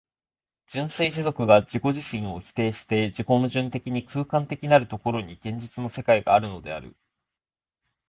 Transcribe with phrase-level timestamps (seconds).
[0.69, 6.95] 純粋持続が自己自身を否定して自己矛盾的に空間的なる所に、現実の世界があるのである。